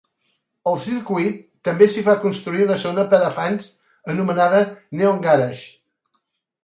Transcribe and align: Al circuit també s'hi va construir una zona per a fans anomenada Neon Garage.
Al 0.69 0.77
circuit 0.85 1.35
també 1.69 1.89
s'hi 1.95 2.03
va 2.07 2.15
construir 2.23 2.65
una 2.69 2.79
zona 2.85 3.05
per 3.13 3.21
a 3.29 3.29
fans 3.37 3.69
anomenada 4.15 4.63
Neon 5.03 5.21
Garage. 5.27 6.23